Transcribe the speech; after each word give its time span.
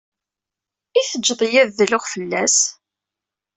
I 0.99 1.01
teǧǧeḍ-iyi 1.09 1.57
ad 1.61 1.69
dluɣ 1.77 2.03
fell-as? 2.13 2.57